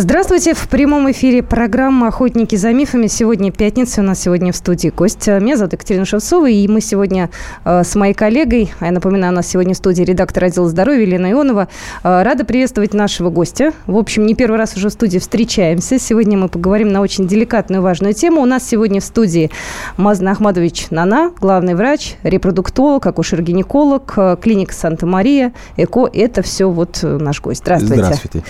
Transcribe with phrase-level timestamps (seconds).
[0.00, 0.54] Здравствуйте.
[0.54, 3.08] В прямом эфире программа «Охотники за мифами».
[3.08, 4.00] Сегодня пятница.
[4.00, 5.26] У нас сегодня в студии гость.
[5.26, 6.48] Меня зовут Екатерина Шевцова.
[6.48, 7.30] И мы сегодня
[7.64, 11.00] э, с моей коллегой, а я напоминаю, у нас сегодня в студии редактор отдела здоровья
[11.00, 11.66] Елена Ионова,
[12.04, 13.72] э, рада приветствовать нашего гостя.
[13.88, 15.98] В общем, не первый раз уже в студии встречаемся.
[15.98, 18.40] Сегодня мы поговорим на очень деликатную, важную тему.
[18.40, 19.50] У нас сегодня в студии
[19.96, 26.08] Мазна Ахмадович Нана, главный врач, репродуктолог, акушер-гинеколог, э, клиника Санта-Мария, ЭКО.
[26.12, 27.62] Это все вот э, наш гость.
[27.62, 28.04] Здравствуйте.
[28.04, 28.44] Здравствуйте.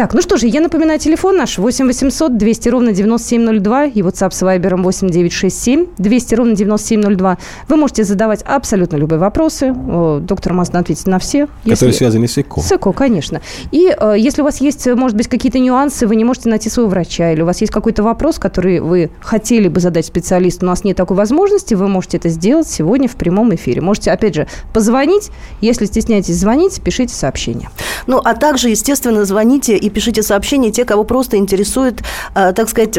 [0.00, 4.30] Так, ну что же, я напоминаю, телефон наш 8 800 200 ровно 9702 и WhatsApp
[4.30, 7.36] с Viber 8 967 200 ровно 9702.
[7.68, 9.74] Вы можете задавать абсолютно любые вопросы.
[9.74, 11.48] Доктор Мазна ответит на все.
[11.68, 12.62] Которые связаны с ЭКО.
[12.62, 13.42] С ЭКО, конечно.
[13.72, 16.88] И э, если у вас есть, может быть, какие-то нюансы, вы не можете найти своего
[16.88, 20.72] врача, или у вас есть какой-то вопрос, который вы хотели бы задать специалисту, но у
[20.72, 23.82] нас нет такой возможности, вы можете это сделать сегодня в прямом эфире.
[23.82, 25.28] Можете, опять же, позвонить.
[25.60, 27.68] Если стесняетесь звонить, пишите сообщение.
[28.06, 32.00] Ну, а также, естественно, звоните и пишите сообщения те, кого просто интересует,
[32.34, 32.94] э, так сказать,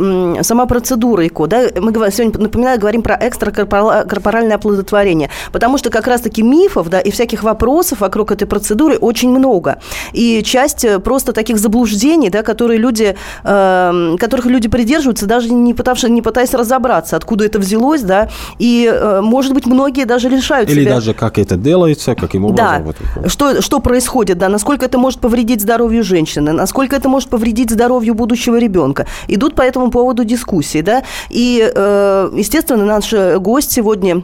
[0.45, 1.47] сама процедура ЭКО.
[1.47, 1.61] Да?
[1.79, 7.43] Мы сегодня, напоминаю, говорим про экстракорпоральное оплодотворение, потому что как раз-таки мифов да, и всяких
[7.43, 9.79] вопросов вокруг этой процедуры очень много.
[10.13, 15.73] И часть э, просто таких заблуждений, да, которые люди, э, которых люди придерживаются, даже не,
[15.73, 20.69] пытавшись, не пытаясь разобраться, откуда это взялось, да, и, э, может быть, многие даже лишают
[20.69, 20.95] Или себя...
[20.95, 22.65] даже как это делается, каким образом.
[22.65, 27.29] Да, вот, что, что происходит, да, насколько это может повредить здоровью женщины, насколько это может
[27.29, 29.05] повредить здоровью будущего ребенка.
[29.27, 34.23] Идут по этому поводу дискуссии, да, и, э, естественно, наш гость сегодня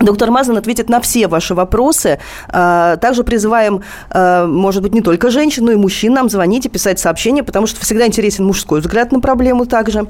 [0.00, 2.18] Доктор Мазан ответит на все ваши вопросы.
[2.48, 6.68] А, также призываем, а, может быть, не только женщин, но и мужчин нам звонить и
[6.68, 10.08] писать сообщения, потому что всегда интересен мужской взгляд на проблему также.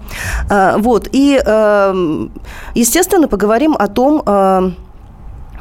[0.48, 1.10] А, вот.
[1.12, 1.38] И,
[2.74, 4.22] естественно, поговорим о том,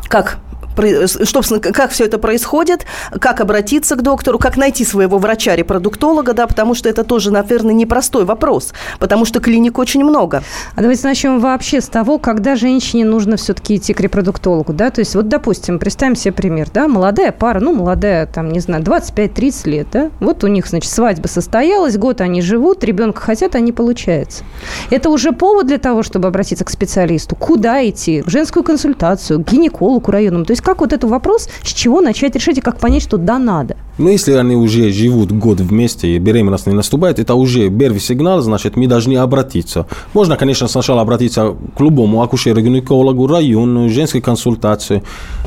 [0.08, 0.40] как
[0.76, 2.86] что, как все это происходит,
[3.20, 8.26] как обратиться к доктору, как найти своего врача-репродуктолога, да, потому что это тоже, наверное, непростой
[8.26, 10.44] вопрос, потому что клиник очень много.
[10.76, 15.00] А давайте начнем вообще с того, когда женщине нужно все-таки идти к репродуктологу, да, то
[15.00, 19.70] есть вот, допустим, представим себе пример, да, молодая пара, ну, молодая, там, не знаю, 25-30
[19.70, 23.72] лет, да, вот у них, значит, свадьба состоялась, год они живут, ребенка хотят, а не
[23.72, 24.44] получается.
[24.90, 27.36] Это уже повод для того, чтобы обратиться к специалисту.
[27.36, 28.22] Куда идти?
[28.22, 32.36] В женскую консультацию, к гинекологу районному, то есть как вот этот вопрос, с чего начать
[32.36, 33.76] решить и как понять, что да, надо?
[33.98, 38.42] Ну, если они уже живут год вместе и беременность не наступает, это уже первый сигнал,
[38.42, 39.86] значит, мы должны обратиться.
[40.14, 45.04] Можно, конечно, сначала обратиться к любому акушеру-гинекологу, району, женской консультации.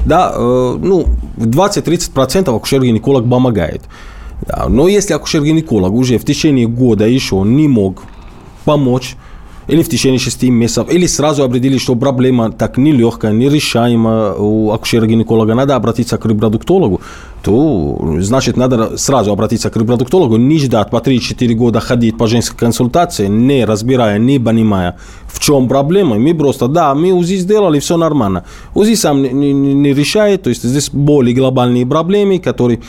[0.06, 1.06] Да, э, ну,
[1.38, 3.82] 20-30% акушер-гинеколог помогает.
[4.46, 8.02] Да, но если акушер-гинеколог уже в течение года еще не мог
[8.64, 9.16] помочь,
[9.68, 15.54] или в течение 6 месяцев, или сразу определили, что проблема так нелегкая, нерешаема у акушера-гинеколога,
[15.54, 17.00] надо обратиться к репродуктологу,
[17.42, 22.58] то, значит, надо сразу обратиться к репродуктологу, не ждать по 3-4 года ходить по женской
[22.58, 26.16] консультации, не разбирая, не понимая, в чем проблема.
[26.16, 28.44] Мы просто, да, мы УЗИ сделали, все нормально.
[28.74, 32.80] УЗИ сам не, не, не решает, то есть здесь более глобальные проблемы, которые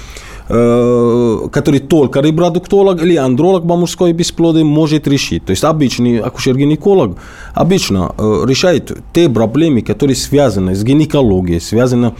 [0.47, 5.45] который только репродуктолог или андролог по мужской бесплодии может решить.
[5.45, 7.17] То есть обычный акушер-гинеколог
[7.53, 12.13] обычно э, решает те проблемы, которые связаны с гинекологией, связаны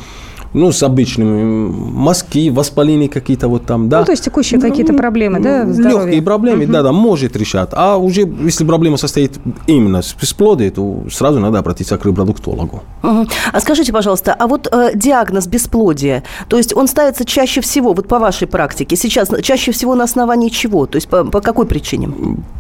[0.54, 4.00] ну, с обычными мазки, воспаления какие-то вот там, да.
[4.00, 6.74] Ну, то есть текущие ну, какие-то проблемы, да, Легкие проблемы, угу.
[6.74, 7.70] да, да, может решать.
[7.74, 12.84] А уже, если проблема состоит именно с бесплодием, то сразу надо обратиться к репродуктологу.
[13.04, 13.28] Угу.
[13.54, 18.08] А скажите, пожалуйста, а вот э, диагноз бесплодия, то есть он ставится чаще всего, вот
[18.08, 20.86] по вашей практике, сейчас чаще всего на основании чего?
[20.86, 22.10] То есть по, по какой причине?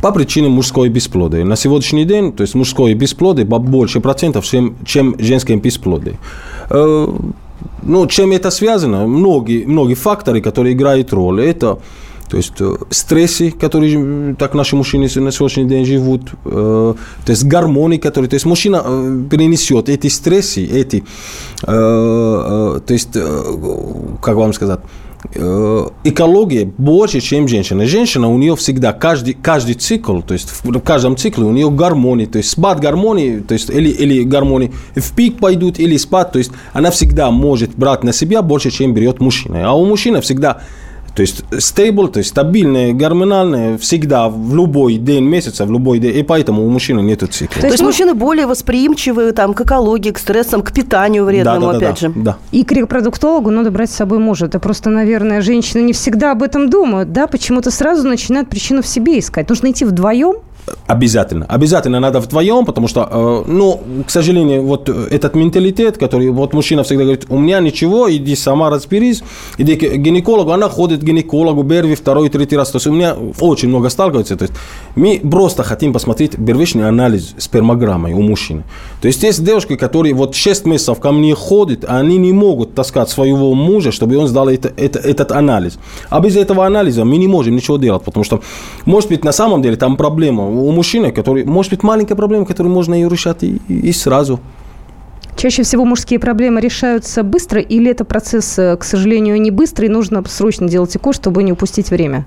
[0.01, 1.43] По причине мужской бесплодия.
[1.43, 6.17] На сегодняшний день, то есть мужское бесплодие больше процентов, чем, чем женское бесплодие.
[6.69, 7.07] Э,
[7.83, 9.07] ну, чем это связано?
[9.07, 11.41] Многие, многие факторы, которые играют роль.
[11.41, 11.79] Это
[12.29, 16.93] то есть э, стрессы, которые так наши мужчины на сегодняшний день живут, э,
[17.25, 21.05] то есть гормоны, которые, то есть мужчина э, перенесет эти стрессы, эти,
[21.61, 23.13] то есть,
[24.21, 25.06] как вам сказать, Э,
[26.03, 27.85] экология больше, чем женщина.
[27.85, 32.27] Женщина, у нее всегда каждый, каждый цикл, то есть в каждом цикле у нее гормоны,
[32.27, 36.39] то есть спад гормоны, то есть или, или гормоны в пик пойдут, или спад, то
[36.39, 39.69] есть она всегда может брать на себя больше, чем берет мужчина.
[39.69, 40.61] А у мужчины всегда
[41.17, 46.15] то есть стейбл, то есть стабильное, гормональное всегда в любой день месяца, в любой день.
[46.15, 47.59] И поэтому у мужчины нет цикла.
[47.59, 51.77] То есть мужчины более восприимчивы там, к экологии, к стрессам, к питанию вредному, да, да,
[51.77, 52.13] опять да, же.
[52.15, 52.37] Да.
[52.51, 54.45] И к репродуктологу надо брать с собой мужа.
[54.45, 58.87] Это просто, наверное, женщины не всегда об этом думают, да, почему-то сразу начинают причину в
[58.87, 59.49] себе искать.
[59.49, 60.35] Нужно идти вдвоем,
[60.87, 61.45] Обязательно.
[61.45, 66.83] Обязательно надо вдвоем, потому что, э, ну, к сожалению, вот этот менталитет, который, вот мужчина
[66.83, 69.21] всегда говорит, у меня ничего, иди сама разберись,
[69.57, 72.71] иди к гинекологу, она ходит к гинекологу, Берви второй, третий раз.
[72.71, 74.35] То есть у меня очень много сталкивается.
[74.37, 74.53] То есть
[74.95, 78.63] мы просто хотим посмотреть первичный анализ спермограммой у мужчины.
[79.01, 82.75] То есть есть девушки, которые вот 6 месяцев ко мне ходят, а они не могут
[82.75, 85.79] таскать своего мужа, чтобы он сдал это, это, этот анализ.
[86.09, 88.41] А без этого анализа мы не можем ничего делать, потому что,
[88.85, 92.73] может быть, на самом деле там проблема у мужчины, который, может быть, маленькая проблема, которую
[92.73, 94.39] можно ее решать и, и сразу.
[95.37, 100.23] Чаще всего мужские проблемы решаются быстро, или это процесс, э, к сожалению, не быстрый, нужно
[100.27, 102.25] срочно делать ЭКО, чтобы не упустить время?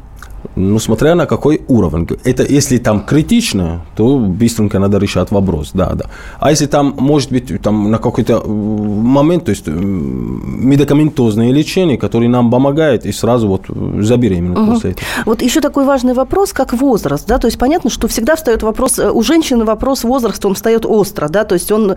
[0.56, 2.08] Ну, смотря на какой уровень.
[2.24, 6.06] Это если там критично, то быстренько надо решать вопрос, да, да.
[6.38, 11.98] А если там, может быть, там на какой-то э, момент, то есть э, медикаментозное лечение,
[11.98, 13.66] которое нам помогает, и сразу вот
[14.00, 14.72] забеременеть угу.
[14.72, 15.06] после этого.
[15.26, 18.98] Вот еще такой важный вопрос, как возраст, да, то есть понятно, что всегда встает вопрос,
[18.98, 21.96] э, у женщины вопрос возраста, он встает остро, да, то есть он,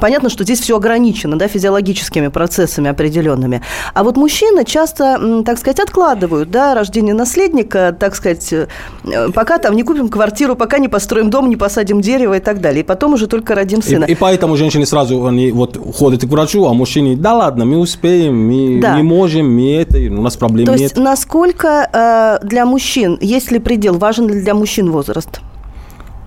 [0.00, 3.62] понятно, что здесь все ограничено, да, физиологическими процессами определенными.
[3.94, 8.66] А вот мужчины часто, так сказать, откладывают, да, рождение наследника, так сказать, э,
[9.34, 12.80] пока там не купим квартиру, пока не построим дом, не посадим дерево и так далее.
[12.80, 14.04] И потом уже только родим сына.
[14.04, 17.78] И, и поэтому женщины сразу они вот ходят к врачу, а мужчины, да ладно, мы
[17.78, 18.96] успеем, мы да.
[18.96, 20.80] не можем, мы это, у нас проблем То нет.
[20.80, 25.40] есть насколько э, для мужчин, есть ли предел, важен ли для мужчин возраст?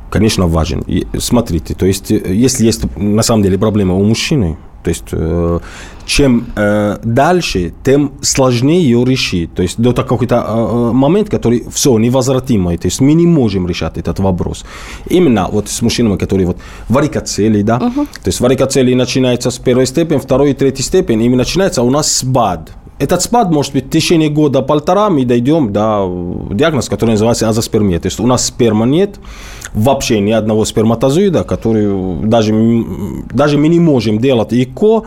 [0.09, 0.85] Конечно, важен.
[1.17, 5.59] Смотрите, то есть, э, если есть на самом деле проблема у мужчины, то есть, э,
[6.05, 9.53] чем э, дальше, тем сложнее ее решить.
[9.53, 12.77] То есть, до какой-то э, момент, который все невозвратимый.
[12.77, 14.65] То есть, мы не можем решать этот вопрос.
[15.09, 16.57] Именно вот с мужчинами, которые вот
[16.89, 17.77] варикоцелии, да.
[17.77, 18.05] Uh-huh.
[18.05, 21.25] То есть, варикоцелии начинается с первой степени, второй и третьей степени.
[21.25, 22.71] И начинается у нас с БАД.
[22.99, 26.07] Этот спад может быть в течение года-полтора мы дойдем до
[26.51, 27.99] диагноза, который называется азоспермия.
[27.99, 29.19] То есть у нас сперма нет,
[29.73, 32.53] вообще ни одного сперматозоида, который даже,
[33.31, 35.03] даже мы не можем делать ЭКО,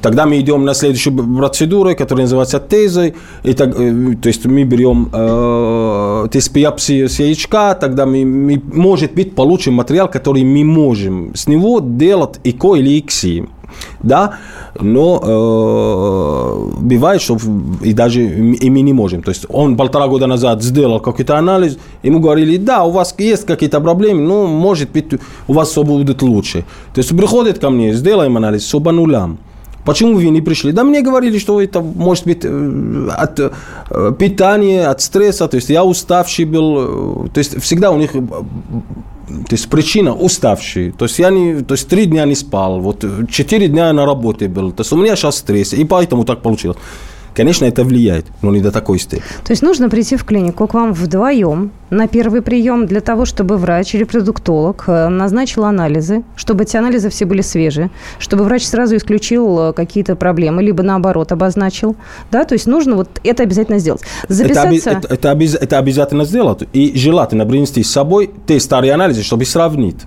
[0.00, 3.14] Тогда мы идем на следующую процедуру, которая называется тезой.
[3.42, 8.62] И так, э, то есть мы берем э, тест биопсии с яичка, тогда мы, мы,
[8.72, 13.44] может быть, получим материал, который мы можем с него делать ЭКО или ИКСИ
[14.02, 14.38] да,
[14.80, 17.38] но э, бывает, что
[17.82, 19.22] и даже и мы не можем.
[19.22, 23.46] То есть он полтора года назад сделал какой-то анализ, ему говорили, да, у вас есть
[23.46, 25.06] какие-то проблемы, но может быть
[25.48, 26.64] у вас все будет лучше.
[26.94, 29.38] То есть приходит ко мне, сделаем анализ, все по нулям.
[29.84, 30.72] Почему вы не пришли?
[30.72, 33.50] Да мне говорили, что это может быть э, от э,
[34.18, 35.46] питания, от стресса.
[35.48, 37.26] То есть я уставший был.
[37.26, 40.92] Э, то есть всегда у них то есть причина уставший.
[40.92, 44.48] То есть я не, то есть три дня не спал, вот четыре дня на работе
[44.48, 44.72] был.
[44.72, 46.78] То есть у меня сейчас стресс, и поэтому так получилось.
[47.34, 49.26] Конечно, это влияет, но не до такой степени.
[49.44, 53.56] То есть нужно прийти в клинику к вам вдвоем на первый прием для того, чтобы
[53.56, 59.70] врач, репродуктолог э, назначил анализы, чтобы эти анализы все были свежие, чтобы врач сразу исключил
[59.70, 61.96] э, какие-то проблемы, либо наоборот обозначил.
[62.30, 64.02] Да, то есть нужно вот это обязательно сделать.
[64.28, 64.90] Записаться...
[64.90, 66.62] Это, это, это, это обязательно сделать.
[66.72, 69.98] И желательно принести с собой те старые анализы, чтобы сравнить.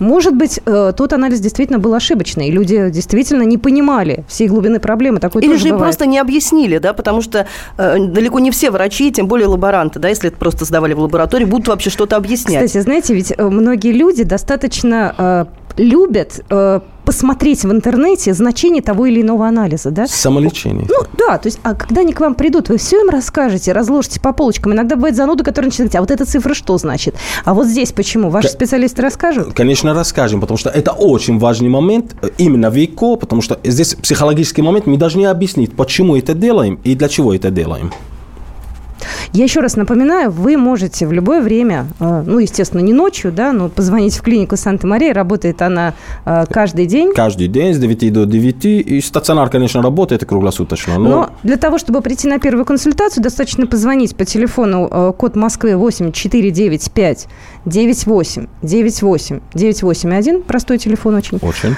[0.00, 4.80] Может быть, э, тот анализ действительно был ошибочный, и люди действительно не понимали всей глубины
[4.80, 5.20] проблемы.
[5.20, 5.82] Такой Или же бывает.
[5.84, 10.08] просто не объяснили, да, потому что э, далеко не все врачи, тем более лаборанты, да,
[10.08, 12.64] если это просто сдавали в лаборатории, будут вообще что-то объяснять.
[12.64, 19.06] Кстати, знаете, ведь э, многие люди достаточно э, любят э, посмотреть в интернете значение того
[19.06, 20.06] или иного анализа, да?
[20.06, 20.86] Самолечение.
[20.88, 24.20] Ну, да, то есть, а когда они к вам придут, вы все им расскажете, разложите
[24.20, 24.72] по полочкам.
[24.74, 27.16] Иногда бывает зануды, которые начинают говорить, а вот эта цифра что значит?
[27.44, 28.30] А вот здесь почему?
[28.30, 29.54] Ваши К- специалисты расскажут?
[29.54, 33.94] Конечно, расскажем, потому что это очень важный момент э, именно в ИКО, потому что здесь
[33.94, 37.90] психологический момент, мы должны объяснить, почему это делаем и для чего это делаем.
[39.32, 43.52] Я еще раз напоминаю, вы можете в любое время, э, ну, естественно, не ночью, да,
[43.52, 45.14] но позвонить в клинику Санта-Мария.
[45.14, 45.94] Работает она
[46.24, 47.12] э, каждый день.
[47.14, 48.64] Каждый день с 9 до 9.
[48.64, 50.98] И стационар, конечно, работает круглосуточно.
[50.98, 51.08] Но...
[51.08, 55.76] но для того, чтобы прийти на первую консультацию, достаточно позвонить по телефону э, код Москвы
[55.76, 57.28] 8495
[57.66, 60.42] 98 98 981.
[60.42, 61.38] Простой телефон очень.
[61.40, 61.76] Очень.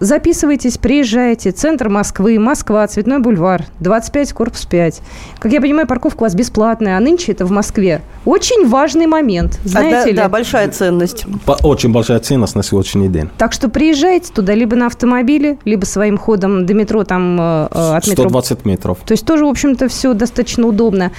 [0.00, 1.50] Записывайтесь, приезжайте.
[1.50, 5.02] Центр Москвы, Москва, Цветной бульвар, 25, корпус 5.
[5.38, 8.00] Как я понимаю, парковка у вас бесплатная, а нынче это в Москве.
[8.24, 10.12] Очень важный момент, знаете а, да, ли?
[10.14, 11.26] Да, большая ценность.
[11.62, 13.28] Очень большая ценность на сегодняшний день.
[13.36, 17.96] Так что приезжайте туда либо на автомобиле, либо своим ходом до метро, там э, э
[17.96, 18.24] от метро.
[18.24, 18.98] 120 метров.
[19.04, 21.12] То есть тоже, в общем-то, все достаточно удобно.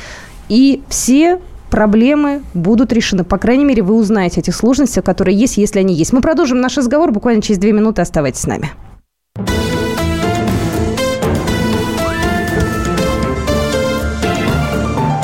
[0.50, 1.40] И все
[1.72, 3.24] проблемы будут решены.
[3.24, 6.14] По крайней мере, вы узнаете этих сложностей, которые есть, если они есть.
[6.14, 8.04] Мы продолжим наш разговор буквально через две минуты.
[8.04, 8.70] Оставайтесь с нами.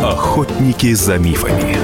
[0.01, 1.77] Охотники за мифами.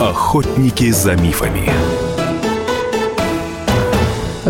[0.00, 1.70] Охотники за мифами.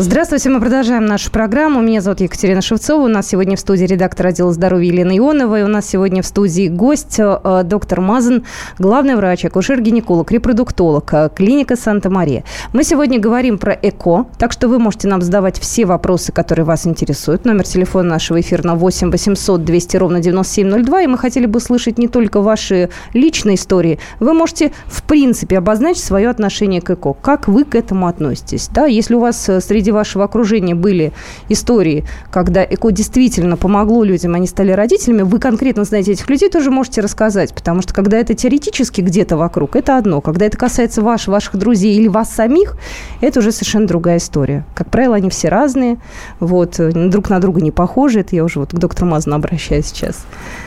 [0.01, 1.83] Здравствуйте, мы продолжаем нашу программу.
[1.83, 3.03] Меня зовут Екатерина Шевцова.
[3.03, 5.59] У нас сегодня в студии редактор отдела здоровья Елена Ионова.
[5.59, 8.45] И у нас сегодня в студии гость э, доктор Мазан,
[8.79, 12.45] главный врач, акушер-гинеколог, репродуктолог, э, клиника Санта-Мария.
[12.73, 16.87] Мы сегодня говорим про ЭКО, так что вы можете нам задавать все вопросы, которые вас
[16.87, 17.45] интересуют.
[17.45, 21.03] Номер телефона нашего эфира на 8 800 200 ровно 9702.
[21.03, 23.99] И мы хотели бы слышать не только ваши личные истории.
[24.21, 27.15] Вы можете, в принципе, обозначить свое отношение к ЭКО.
[27.15, 28.69] Как вы к этому относитесь?
[28.73, 28.87] Да?
[28.87, 31.13] Если у вас э, среди среди вашего окружения были
[31.49, 36.71] истории, когда ЭКО действительно помогло людям, они стали родителями, вы конкретно знаете этих людей, тоже
[36.71, 40.21] можете рассказать, потому что когда это теоретически где-то вокруг, это одно.
[40.21, 42.77] Когда это касается вас, ваших друзей или вас самих,
[43.23, 44.65] это уже совершенно другая история.
[44.75, 45.97] Как правило, они все разные,
[46.39, 48.21] вот, друг на друга не похожи.
[48.21, 50.27] Это я уже вот к доктору Мазану обращаюсь сейчас.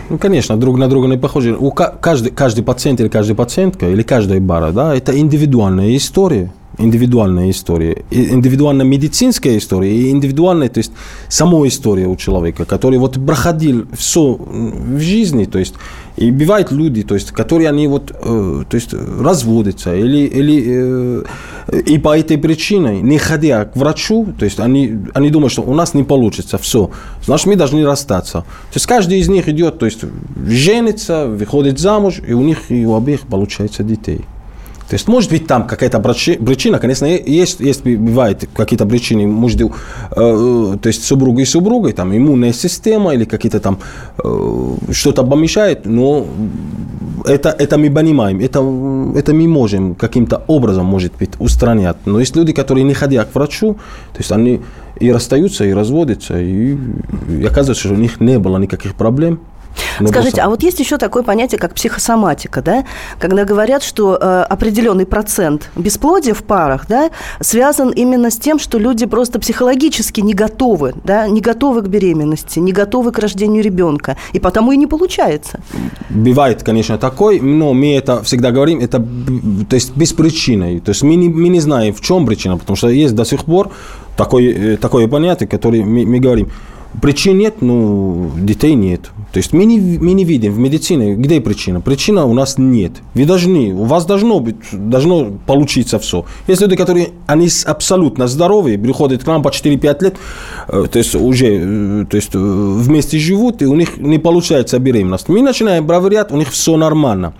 [0.09, 1.55] Ну, конечно, друг на друга не похожи.
[1.55, 6.51] У каждый, каждый пациент или каждая пациентка, или каждая бара, да, это индивидуальная история
[6.81, 10.91] индивидуальная история, индивидуальная медицинская история и индивидуальная, то есть
[11.29, 15.75] самая история у человека, который вот проходил все в жизни, то есть
[16.17, 21.23] и бывают люди, то есть, которые они вот, э, то есть разводятся или, или
[21.67, 25.61] э, и по этой причине, не ходя к врачу, то есть они, они думают, что
[25.61, 26.91] у нас не получится, все,
[27.25, 28.41] значит мы должны расстаться.
[28.41, 30.03] То есть каждый из них идет, то есть
[30.45, 34.21] женится, выходит замуж, и у них и у обеих получается детей.
[34.91, 39.71] То есть, может быть, там какая-то причина, конечно, есть, есть бывает какие-то причины между,
[40.11, 43.77] э, то есть, супругой и супругой, там, иммунная система или какие-то там,
[44.21, 46.25] э, что-то помешает, но
[47.25, 48.59] это, это мы понимаем, это,
[49.15, 51.95] это мы можем каким-то образом, может быть, устранять.
[52.05, 53.75] Но есть люди, которые не ходят к врачу,
[54.11, 54.59] то есть, они
[54.99, 56.75] и расстаются, и разводятся, и,
[57.29, 59.39] и оказывается, что у них не было никаких проблем.
[59.99, 60.45] Ну, Скажите, просто...
[60.45, 62.85] а вот есть еще такое понятие, как психосоматика, да?
[63.19, 68.77] Когда говорят, что э, определенный процент бесплодия в парах, да, связан именно с тем, что
[68.77, 74.17] люди просто психологически не готовы, да, не готовы к беременности, не готовы к рождению ребенка,
[74.33, 75.59] и потому и не получается.
[76.09, 78.99] Бывает, конечно, такой, но мы это всегда говорим, это
[79.69, 80.79] то есть без причины.
[80.79, 83.45] То есть мы не, мы не знаем, в чем причина, потому что есть до сих
[83.45, 83.71] пор
[84.17, 86.49] такое, э, такое понятие, которое мы, мы говорим,
[86.99, 89.11] Причин нет, ну, детей нет.
[89.31, 91.79] То есть мы не, мы не видим в медицине, где причина.
[91.81, 92.91] Причина у нас нет.
[93.13, 96.25] Вы должны, у вас должно быть, должно получиться все.
[96.47, 100.15] Есть люди, которые, они абсолютно здоровые, приходят к нам по 4-5 лет,
[100.67, 104.79] э, то есть уже э, то есть э, вместе живут, и у них не получается
[104.79, 105.29] беременность.
[105.29, 107.33] Мы начинаем проверять, у них все нормально.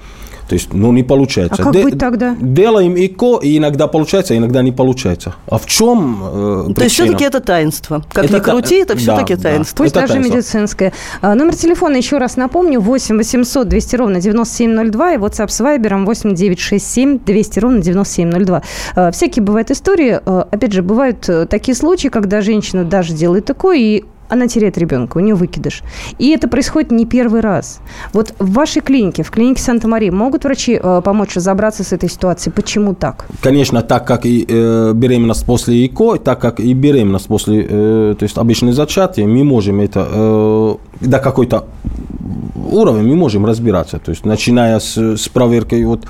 [0.51, 1.61] То есть, ну, не получается.
[1.61, 2.35] А как Де- быть тогда?
[2.41, 5.33] Делаем ИКО, и иногда получается, иногда не получается.
[5.47, 6.75] А в чем э, причина?
[6.75, 8.03] То есть, все-таки это таинство.
[8.11, 9.77] Как это ни крути, это все-таки да, таинство.
[9.77, 10.35] Пусть это даже таинство.
[10.35, 10.91] медицинское.
[11.21, 16.03] А, номер телефона, еще раз напомню, 8 800 200 ровно 9702, и WhatsApp с Viber
[16.03, 18.61] 8 967 200 ровно 9702.
[18.95, 20.19] А, всякие бывают истории.
[20.25, 24.77] А, опять же, бывают э, такие случаи, когда женщина даже делает такое, и она теряет
[24.77, 25.83] ребенка, у нее выкидыш.
[26.17, 27.81] И это происходит не первый раз.
[28.13, 32.53] Вот в вашей клинике, в клинике Санта-Мария, могут врачи э, помочь разобраться с этой ситуацией?
[32.53, 33.25] Почему так?
[33.41, 38.23] Конечно, так как и э, беременность после ЭКО, так как и беременность после э, то
[38.23, 41.65] есть обычной зачатия, мы можем это э, до какой-то
[42.71, 43.99] уровень мы можем разбираться.
[43.99, 46.01] То есть, начиная с, с проверкой вот,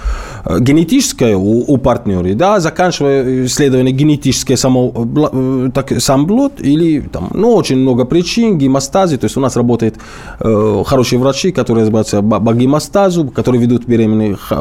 [0.46, 4.94] э, генетической у, у партнера, да, заканчивая исследование генетическое само,
[5.34, 9.18] э, так, сам блод, или там, ну, очень много причин, гемостазы.
[9.18, 9.96] То есть, у нас работают
[10.42, 14.56] э, хорошие врачи, которые разбираются по гемостазу, которые ведут беременных э,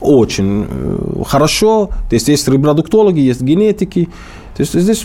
[0.00, 1.88] очень э, хорошо.
[2.10, 4.10] То есть, есть репродуктологи, есть генетики.
[4.56, 5.04] То есть, здесь,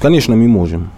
[0.00, 0.90] конечно, мы можем.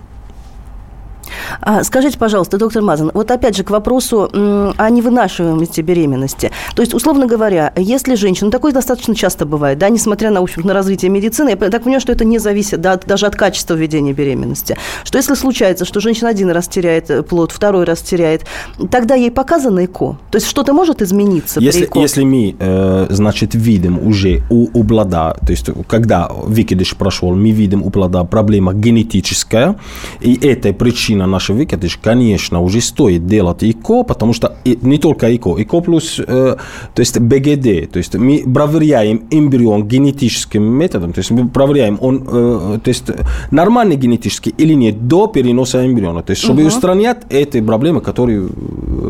[1.61, 6.51] А, скажите, пожалуйста, доктор Мазан, вот опять же к вопросу о невынашиваемости беременности.
[6.75, 10.45] То есть, условно говоря, если женщина, ну, такое достаточно часто бывает, да, несмотря на, в
[10.45, 13.75] общем, на развитие медицины, я так понимаю, что это не зависит да, даже от качества
[13.75, 18.45] ведения беременности, что если случается, что женщина один раз теряет э, плод, второй раз теряет,
[18.91, 20.19] тогда ей показано ЭКО?
[20.31, 22.01] То есть, что-то может измениться если, при ЭКО?
[22.01, 27.51] Если мы, э, значит, видим уже у, у плода, то есть, когда выкидыш прошел, мы
[27.51, 29.77] видим у плода проблема генетическая,
[30.21, 35.35] и это причина нашего выкидыша, конечно, уже стоит делать ИКО, потому что и, не только
[35.35, 36.57] ИКО, ИКО плюс, э,
[36.95, 42.29] то есть БГД, то есть мы проверяем эмбрион генетическим методом, то есть мы проверяем, он,
[42.31, 43.05] э, то есть
[43.51, 46.69] нормальный генетически или нет до переноса эмбриона, то есть чтобы угу.
[46.69, 48.51] устранять эти проблемы, которые э,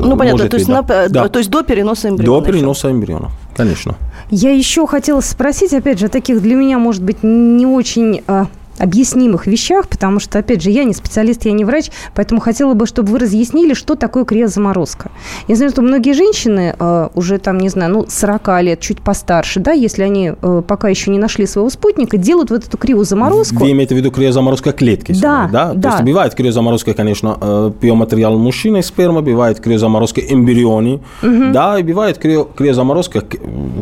[0.04, 1.28] Ну, понятно, то есть, быть, на, да.
[1.28, 2.40] то есть до переноса эмбриона.
[2.40, 2.96] До переноса еще.
[2.96, 3.96] эмбриона, конечно.
[4.30, 8.22] Я еще хотела спросить, опять же, таких для меня, может быть, не очень...
[8.28, 8.46] А,
[8.80, 12.86] объяснимых вещах, потому что, опять же, я не специалист, я не врач, поэтому хотела бы,
[12.86, 15.10] чтобы вы разъяснили, что такое криозаморозка.
[15.48, 19.60] Я знаю, что многие женщины э, уже там, не знаю, ну, 40 лет, чуть постарше,
[19.60, 23.56] да, если они э, пока еще не нашли своего спутника, делают вот эту криозаморозку.
[23.56, 25.12] Вы имеете в виду криозаморозка клетки?
[25.20, 25.72] Да, да.
[25.74, 25.90] да.
[25.90, 31.52] То есть бывает криозаморозка, конечно, э, биоматериал мужчины, сперма, бывает криозаморозка эмбрионы, угу.
[31.52, 33.22] да, и бывает крио, криозаморозка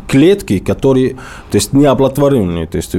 [0.08, 1.10] клетки, которые,
[1.50, 2.94] то есть не оплодотворенные, то есть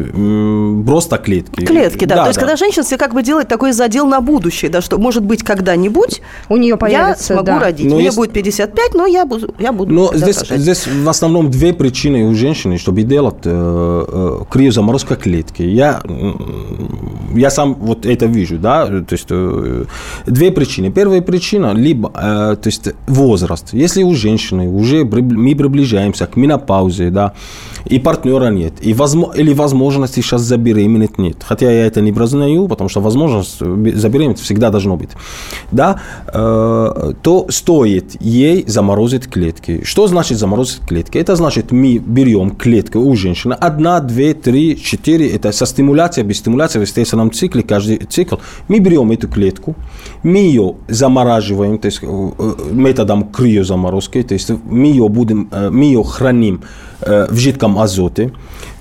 [0.85, 1.65] просто клетки.
[1.65, 2.15] Клетки, да.
[2.15, 2.45] да то есть да.
[2.45, 6.21] когда женщина себе как бы делает такой задел на будущее, да, что может быть когда-нибудь
[6.49, 7.59] у нее появится, я смогу да.
[7.59, 7.87] родить.
[7.87, 8.17] Но Мне есть...
[8.17, 9.93] будет 55, но я буду, я буду.
[9.93, 15.61] Но здесь, здесь в основном две причины у женщины, чтобы делать э, э, криозаморозка клетки.
[15.61, 16.01] Я,
[17.35, 19.85] я сам вот это вижу, да, то есть э,
[20.25, 20.91] две причины.
[20.91, 23.73] Первая причина либо, э, то есть возраст.
[23.73, 27.33] Если у женщины уже мы приближаемся к менопаузе, да,
[27.85, 31.37] и партнера нет, и возможно, или возможности сейчас забеременеть нет.
[31.43, 35.09] Хотя я это не признаю, потому что возможность забеременеть всегда должно быть.
[35.71, 39.83] Да, э, то стоит ей заморозить клетки.
[39.83, 41.17] Что значит заморозить клетки?
[41.17, 46.37] Это значит, мы берем клетку у женщины, одна, две, три, четыре, это со стимуляцией, без
[46.37, 48.35] стимуляции в естественном цикле, каждый цикл.
[48.67, 49.75] Мы берем эту клетку,
[50.23, 55.85] мы ее замораживаем, то есть э, методом криозаморозки, то есть мы ее будем, э, мы
[55.85, 56.61] ее храним
[57.01, 58.33] в жидком азоте.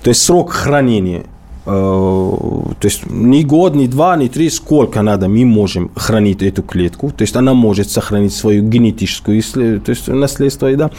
[0.03, 1.23] То есть срок хранения э,
[1.65, 7.11] то есть ни год, ни два, ни три, сколько надо, мы можем хранить эту клетку.
[7.11, 9.41] То есть она может сохранить свою генетическую
[9.79, 10.75] то есть наследство.
[10.75, 10.91] Да?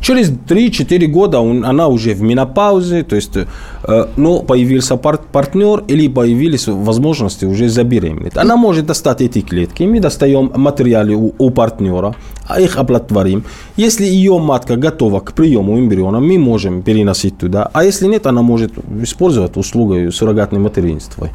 [0.00, 5.84] Через 3-4 года он, она уже в менопаузе, то есть, э, но появился пар партнер
[5.88, 8.36] или появились возможности уже забеременеть.
[8.36, 12.14] Она может достать эти клетки, мы достаем материалы у, у партнера,
[12.46, 13.44] а их оплодотворим.
[13.76, 18.42] Если ее матка готова к приему эмбриона, мы можем переносить туда, а если нет, она
[18.42, 18.72] может
[19.02, 21.30] использовать услугу суррогатной материнства.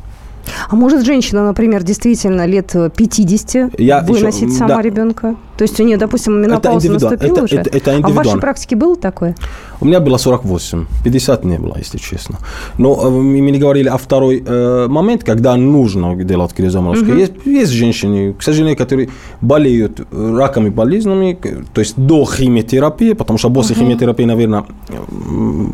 [0.70, 4.82] А может женщина, например, действительно лет 50 Я выносить еще, сама да.
[4.82, 5.36] ребенка?
[5.58, 7.56] То есть у нее, допустим, менопауза наступила это, уже?
[7.58, 9.36] Это, это а в вашей практике было такое?
[9.80, 12.38] У меня было 48, 50 не было, если честно.
[12.78, 17.12] Но э, мы не говорили о второй э, момент, когда нужно делать кризоморозку.
[17.12, 17.18] Угу.
[17.18, 19.10] Есть, есть женщины, к сожалению, которые
[19.42, 21.38] болеют э, раками болезнями,
[21.74, 23.84] то есть до химиотерапии, потому что после угу.
[23.84, 24.66] химиотерапии, наверное,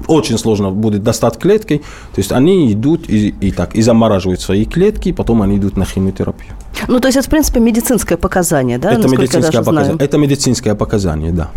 [0.07, 1.77] очень сложно будет достать клетки.
[2.13, 5.85] То есть они идут и, и так, и замораживают свои клетки, потом они идут на
[5.85, 6.53] химиотерапию.
[6.87, 8.91] Ну, то есть это, в принципе, медицинское показание, да?
[8.91, 11.49] Это медицинское, показание, это медицинское показание, да.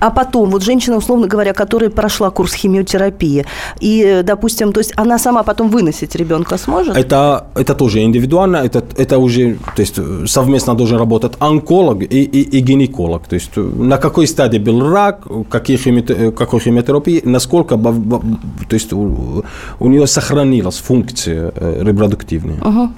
[0.00, 3.44] А потом, вот женщина, условно говоря, которая прошла курс химиотерапии,
[3.80, 6.96] и, допустим, то есть она сама потом выносить ребенка сможет?
[6.96, 12.58] Это, это тоже индивидуально, это, это уже, то есть совместно должен работать онколог и, и,
[12.58, 13.26] и гинеколог.
[13.26, 19.44] То есть на какой стадии был рак, какие химиотерапии, какой химиотерапии, насколько то есть у,
[19.80, 22.60] у нее сохранилась функция э, репродуктивная.
[22.60, 22.90] Угу.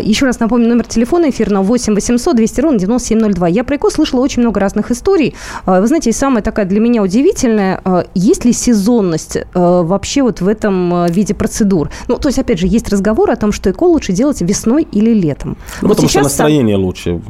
[0.00, 3.48] Еще раз напомню, номер телефона эфирного 8 800 200 ровно 9702.
[3.48, 5.34] Я про ЭКО слышала очень много разных историй.
[5.66, 10.48] А, вы знаете, самая такая для меня удивительная, а, есть ли сезонность вообще вот в
[10.48, 11.90] этом виде процедур?
[12.08, 15.12] Ну, то есть, опять же, есть разговор о том, что ЭКО лучше делать весной или
[15.12, 15.56] летом.
[15.82, 17.20] Ну, вот потому что настроение лучше.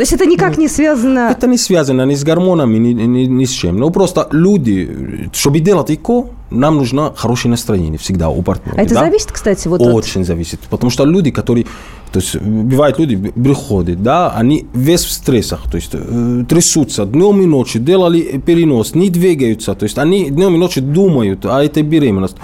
[0.00, 1.28] То есть это никак не связано...
[1.30, 3.76] Это не связано ни с гормонами, ни, ни, ни с чем.
[3.76, 8.78] Но просто люди, чтобы делать ЭКО, нам нужно хорошее настроение всегда у партнера.
[8.78, 9.00] А это да?
[9.00, 10.26] зависит, кстати, вот Очень от...
[10.26, 10.60] зависит.
[10.70, 11.66] Потому что люди, которые...
[12.12, 17.42] То есть бывают люди, приходят, да, они весь в стрессах, то есть э, трясутся днем
[17.42, 21.82] и ночью, делали перенос, не двигаются, то есть они днем и ночью думают о этой
[21.82, 22.38] беременности.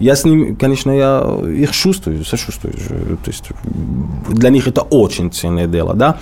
[0.00, 2.74] Я с ними, конечно, я их чувствую, сочувствую.
[3.24, 3.44] То есть
[4.28, 6.18] для них это очень ценное дело, да.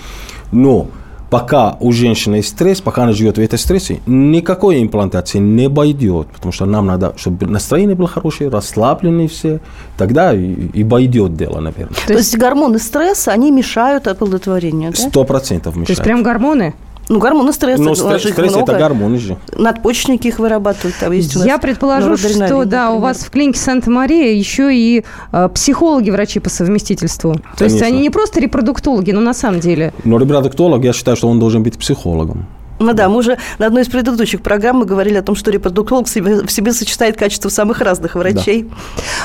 [0.51, 0.87] Но
[1.29, 6.27] пока у женщины есть стресс, пока она живет в этой стрессе, никакой имплантации не пойдет,
[6.27, 9.59] потому что нам надо, чтобы настроение было хорошее, расслабленные все,
[9.97, 11.97] тогда и, и пойдет дело, наверное.
[12.07, 15.87] То есть гормоны стресса, они мешают оплодотворению, Сто процентов мешают.
[15.87, 16.73] То есть прям гормоны?
[17.09, 17.83] Ну, гормоны стресса.
[17.83, 18.71] Ну, стресс, стресс много.
[18.71, 19.37] это гормоны же.
[19.55, 20.95] Надпочечники их вырабатывают.
[20.99, 22.65] Там есть у нас Я предположу, что например.
[22.65, 27.33] да, у вас в клинике Санта-Мария еще и э, психологи, врачи по совместительству.
[27.33, 27.57] Конечно.
[27.57, 29.93] То есть они не просто репродуктологи, но на самом деле.
[30.03, 32.47] Но репродуктолог, я считаю, что он должен быть психологом.
[32.79, 36.07] Ну да, мы уже на одной из предыдущих программ мы говорили о том, что репродуктолог
[36.07, 38.63] в себе, в себе сочетает качество самых разных врачей.
[38.63, 38.75] Да.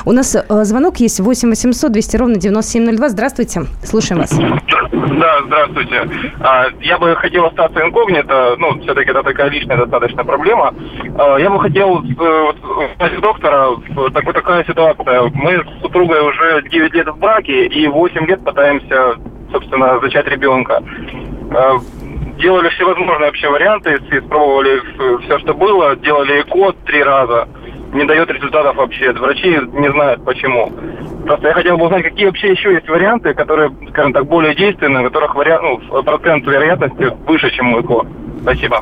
[0.05, 3.09] У нас э, звонок есть 8 800 200 ровно 9702.
[3.09, 4.31] Здравствуйте, слушаем вас.
[4.33, 6.09] Да, здравствуйте.
[6.41, 10.73] А, я бы хотел остаться инкогнито, ну, все-таки это такая личная достаточно проблема.
[11.19, 12.03] А, я бы хотел
[12.95, 13.77] спросить э, доктора,
[14.15, 15.23] такой, такая ситуация.
[15.35, 19.17] Мы с супругой уже 9 лет в браке и 8 лет пытаемся,
[19.53, 20.83] собственно, зачать ребенка
[21.53, 21.79] а,
[22.41, 24.81] делали все возможные вообще варианты, испробовали
[25.25, 27.49] все, что было, делали ЭКО три раза.
[27.93, 29.13] не дает результатов вообще.
[29.13, 30.73] Врачи не знают почему.
[31.27, 35.03] Просто я хотел бы узнать, какие вообще еще есть варианты, которые, скажем так, более действенные,
[35.03, 38.07] у которых вариант, ну, процент вероятности выше, чем у ЭКО.
[38.43, 38.81] Спасибо.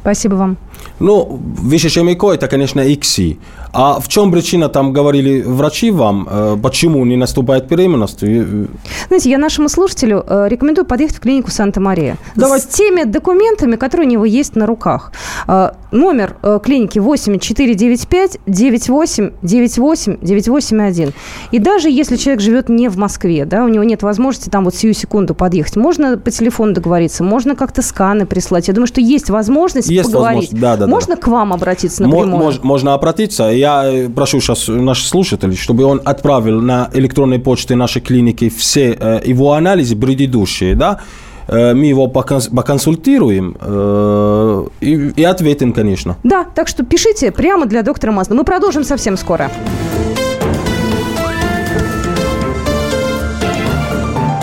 [0.00, 0.56] Спасибо вам.
[0.98, 3.38] Ну, выше, чем ЭКО, это, конечно, ИКСИ.
[3.72, 8.20] А в чем причина, там говорили врачи вам, э, почему не наступает беременность?
[8.20, 12.16] Знаете, я нашему слушателю э, рекомендую подъехать в клинику Санта-Мария.
[12.36, 12.60] Давай.
[12.60, 15.12] С теми документами, которые у него есть на руках.
[15.48, 21.12] Э, номер клиники 8495 98 98 981.
[21.52, 24.74] И даже если человек живет не в Москве, да, у него нет возможности там вот
[24.74, 28.68] сию секунду подъехать, можно по телефону договориться, можно как-то сканы прислать.
[28.68, 30.52] Я думаю, что есть возможность есть поговорить.
[30.52, 30.60] Возможность.
[30.60, 31.22] Да, да, можно да.
[31.22, 32.36] к вам обратиться напрямую?
[32.36, 33.44] Мож, можно обратиться.
[33.44, 38.96] Я э, прошу сейчас наших слушателей, чтобы он отправил на электронной почте нашей клиники все
[38.98, 41.00] э, его анализы предыдущие, да,
[41.48, 46.16] э, мы его поконсультируем э, и, и ответим, конечно.
[46.22, 48.34] Да, так что пишите прямо для доктора Мазна.
[48.34, 49.50] Мы продолжим совсем скоро.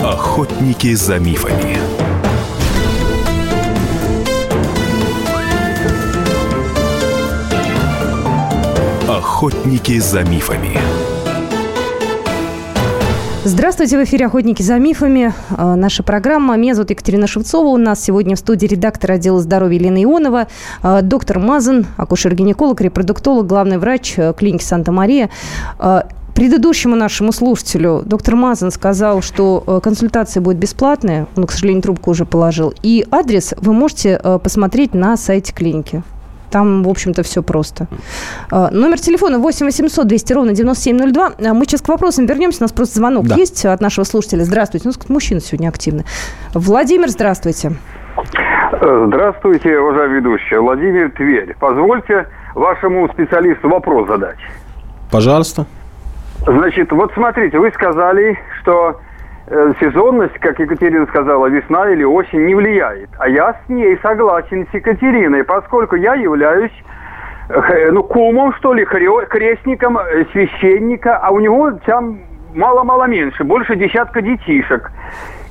[0.02, 2.03] Охотники за мифами.
[9.34, 10.78] Охотники за мифами.
[13.42, 15.34] Здравствуйте, в эфире «Охотники за мифами».
[15.50, 16.56] Э, наша программа.
[16.56, 17.66] Меня зовут Екатерина Шевцова.
[17.66, 20.46] У нас сегодня в студии редактор отдела здоровья Елена Ионова,
[20.84, 25.30] э, доктор Мазан, акушер-гинеколог, репродуктолог, главный врач э, клиники Санта-Мария.
[26.36, 31.26] Предыдущему нашему слушателю доктор Мазан сказал, что консультация будет бесплатная.
[31.36, 32.72] Он, к сожалению, трубку уже положил.
[32.82, 36.04] И адрес вы можете посмотреть на сайте клиники.
[36.54, 37.88] Там, в общем-то, все просто.
[38.48, 41.32] А, номер телефона 8 800 200 ровно 9702.
[41.50, 42.58] А, мы сейчас к вопросам вернемся.
[42.60, 43.34] У нас просто звонок да.
[43.34, 44.44] есть от нашего слушателя.
[44.44, 44.88] Здравствуйте.
[44.88, 46.04] У нас мужчина сегодня активный.
[46.54, 47.72] Владимир, здравствуйте.
[48.70, 50.54] Здравствуйте, уважаемый ведущий.
[50.54, 51.56] Владимир Тверь.
[51.58, 54.38] Позвольте вашему специалисту вопрос задать.
[55.10, 55.66] Пожалуйста.
[56.46, 59.13] Значит, вот смотрите, вы сказали, что Э,
[59.80, 63.10] сезонность, как Екатерина сказала, весна или осень не влияет.
[63.18, 66.72] А я с ней согласен с Екатериной, поскольку я являюсь
[67.48, 72.20] э, ну, кумом, что ли, крестником э, священника, а у него там
[72.54, 74.90] мало-мало меньше, больше десятка детишек.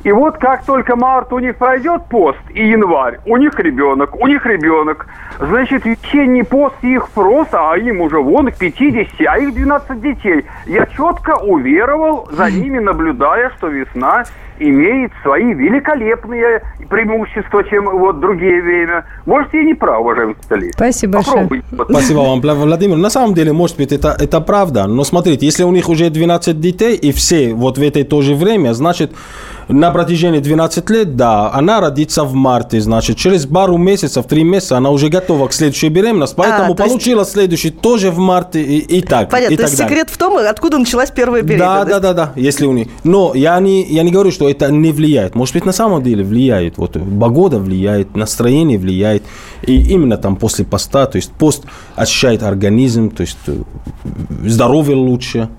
[0.04, 4.28] И вот как только март у них пройдет пост и январь, у них ребенок, у
[4.28, 5.08] них ребенок,
[5.40, 10.46] значит, весенний пост их просто, а им уже вон к 50, а их 12 детей.
[10.66, 14.26] Я четко уверовал, за ними наблюдая, что весна
[14.60, 19.06] имеет свои великолепные преимущества, чем вот другие время.
[19.26, 20.74] Может, я не прав, уважаемый специалист.
[20.76, 21.64] Спасибо большое.
[21.90, 22.98] Спасибо вам, Владимир.
[22.98, 24.88] На самом деле, может быть, это, это правда.
[24.88, 28.36] Но смотрите, если у них уже 12 детей, и все вот в это то же
[28.36, 29.12] время, значит,
[29.68, 34.78] на протяжении 12 лет, да, она родится в марте, значит, через пару месяцев, три месяца
[34.78, 37.32] она уже готова к следующей беременности, поэтому а, получила есть...
[37.32, 39.30] следующий тоже в марте и, и так.
[39.30, 39.90] Понятно, и то есть далее.
[39.90, 41.88] секрет в том, откуда началась первая беременность.
[41.88, 42.88] Да, да, да, да, если у них.
[43.04, 45.36] Но я не, я не говорю, что это не влияет.
[45.36, 46.78] Может быть, на самом деле влияет.
[46.78, 49.24] Вот погода влияет, настроение влияет.
[49.64, 51.64] И именно там после поста, то есть пост
[51.96, 53.56] ощущает организм, то есть э,
[54.46, 55.50] здоровье лучше.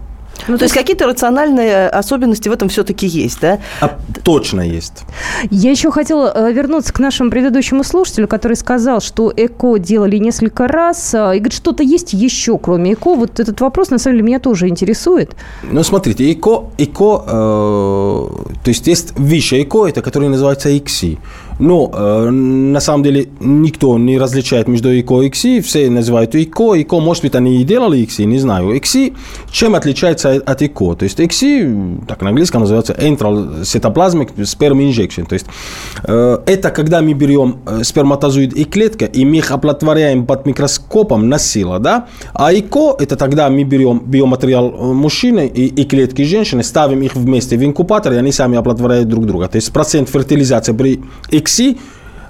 [0.48, 3.58] Ну, то есть какие-то рациональные особенности в этом все-таки есть, да?
[3.80, 5.04] А, точно есть.
[5.50, 10.68] Я еще хотела э, вернуться к нашему предыдущему слушателю, который сказал, что ЭКО делали несколько
[10.68, 11.14] раз.
[11.14, 13.14] Э, и говорит, что-то есть еще, кроме ЭКО.
[13.14, 15.34] Вот этот вопрос, на самом деле, меня тоже интересует.
[15.62, 18.24] Ну, смотрите, ЭКО, ЭКО э,
[18.62, 21.18] то есть есть высшее ЭКО, это которое называется ИКСИ.
[21.58, 25.60] Но э, на самом деле никто не различает между ИКО и ИКСИ.
[25.60, 26.74] Все называют ИКО.
[26.80, 28.76] ИКО, может быть, они и делали ИКСИ, не знаю.
[28.76, 29.12] ИКСИ
[29.50, 30.94] чем отличается от ИКО?
[30.96, 35.26] То есть ИКСИ, так на английском называется Entral Cytoplasmic Sperm Injection.
[35.26, 35.46] То есть
[36.04, 41.28] э, это когда мы берем э, сперматозоид и клетка, и мы их оплодотворяем под микроскопом
[41.28, 42.06] на сила, да?
[42.32, 47.14] А ИКО это тогда мы берем биоматериал э, мужчины и, и клетки женщины, ставим их
[47.14, 49.48] вместе в инкубатор, и они сами оплодотворяют друг друга.
[49.48, 51.00] То есть процент фертилизации при
[51.44, 51.78] XI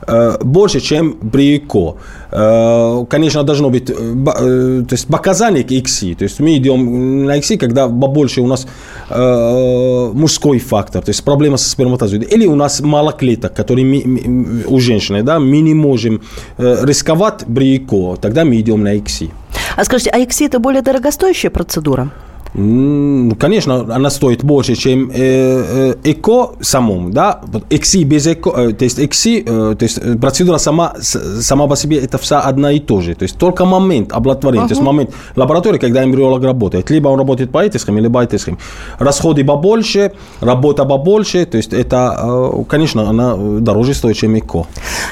[0.07, 1.97] э, больше, чем при ЭКО.
[2.33, 6.15] Э, конечно, должно быть э, то есть показание к XI.
[6.15, 8.67] То есть мы идем на XI, когда больше у нас
[9.11, 12.29] мужской фактор, то есть проблема со сперматозоидом.
[12.29, 16.21] Или у нас мало клеток, которые у женщины, да, мы не можем
[16.59, 19.31] рисковать при ЭКО, тогда мы идем на XI.
[19.77, 22.11] А скажите, а XI это более дорогостоящая процедура?
[22.55, 28.85] Конечно, она стоит больше, чем э, э, ЭКО самому, да, ЭКСИ без ЭКО, э, то
[28.85, 33.17] есть ЭКСИ, то есть процедура сама, сама по себе это вся одна и то же,
[33.17, 37.51] то есть только момент оплодотворения, то есть момент лаборатории, когда эмбриолог работает, либо он работает
[37.51, 38.59] по этой схеме, либо этой схеме.
[39.01, 44.67] Расходы побольше, работа побольше, то есть это, конечно, она дороже стоит, чем ЭКО.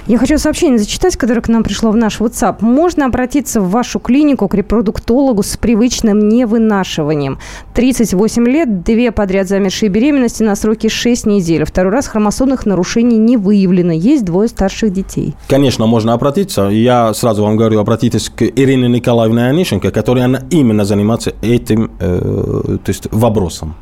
[0.06, 2.56] Я хочу сообщение зачитать, которое к нам пришло в наш WhatsApp.
[2.60, 7.31] Можно обратиться в вашу клинику к репродуктологу с привычным невынашиванием.
[7.74, 11.64] 38 лет, две подряд замершие беременности на сроке 6 недель.
[11.64, 13.92] Второй раз хромосомных нарушений не выявлено.
[13.92, 15.34] Есть двое старших детей.
[15.48, 16.68] Конечно, можно обратиться.
[16.68, 22.78] Я сразу вам говорю, обратитесь к Ирине Николаевне Онищенко, которая она именно занимается этим э,
[22.84, 23.74] то есть вопросом.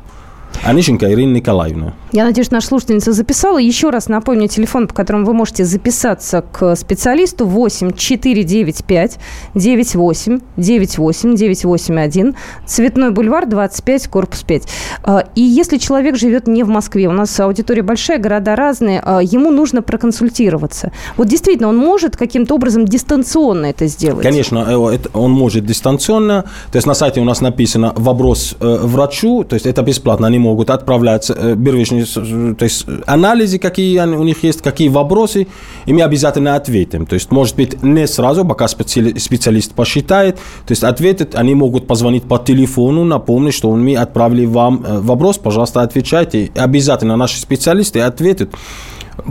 [0.62, 1.94] Онищенко Ирина Николаевна.
[2.12, 3.58] Я надеюсь, наша слушательница записала.
[3.58, 9.18] Еще раз напомню телефон, по которому вы можете записаться к специалисту 8 495
[9.54, 12.34] 98 98 981
[12.66, 14.62] Цветной бульвар 25, корпус 5.
[15.02, 19.20] А, И если человек живет не в Москве, у нас аудитория большая, города разные, а,
[19.22, 20.92] ему нужно проконсультироваться.
[21.16, 24.22] Вот действительно, он может каким-то образом дистанционно это сделать?
[24.22, 26.44] Конечно, э, он может дистанционно.
[26.70, 30.26] То есть на сайте у нас написано вопрос э, врачу, то есть это бесплатно.
[30.26, 35.46] Они могут отправлять э, первичные э, то есть анализы, какие у них есть, какие вопросы,
[35.86, 37.06] и мы обязательно ответим.
[37.06, 41.86] То есть, может быть, не сразу, пока специали- специалист посчитает, то есть ответит, они могут
[41.86, 46.50] позвонить по телефону, напомнить, что мы отправили вам э, вопрос, пожалуйста, отвечайте.
[46.56, 48.50] Обязательно наши специалисты ответят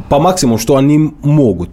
[0.09, 1.69] по максимуму, что они могут.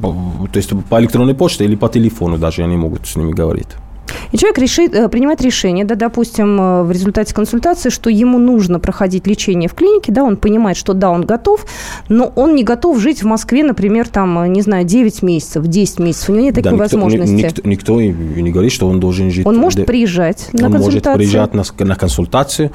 [0.00, 3.68] То есть по электронной почте или по телефону даже они могут с ними говорить.
[4.32, 8.78] И человек решит, э, принимает решение, да, допустим, э, в результате консультации, что ему нужно
[8.80, 11.66] проходить лечение в клинике, да, он понимает, что да, он готов,
[12.08, 15.98] но он не готов жить в Москве, например, там, э, не знаю, 9 месяцев, 10
[15.98, 17.44] месяцев, у него нет Да, такой никто, ни- возможности.
[17.46, 19.46] никто, никто не говорит, что он должен жить.
[19.46, 21.16] Он может приезжать на он может консультацию.
[21.18, 22.72] приезжать на, на консультацию,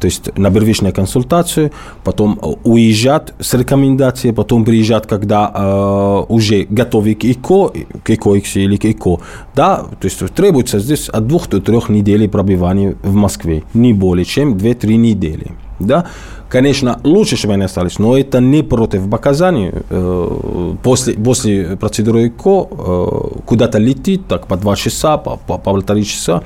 [0.00, 1.70] то есть на первичную консультацию,
[2.04, 8.76] потом уезжать с рекомендацией, потом приезжать, когда э, уже готовы к ЭКО, к ЭКО или
[8.76, 9.20] к ЭКО.
[9.54, 14.24] Да, то есть требуется здесь от двух до трех недель пробивания в Москве, не более
[14.24, 15.52] чем 2-3 недели.
[15.80, 16.06] Да?
[16.48, 19.82] Конечно, лучше, чтобы они остались, но это не противопоказание.
[19.90, 25.58] Э, после, после процедуры ЭКО э, куда-то летит, так по два часа, по, по, по
[25.58, 26.42] полтора часа,